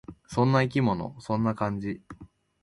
[0.25, 1.15] そんな生き物。
[1.21, 2.01] そんな感じ。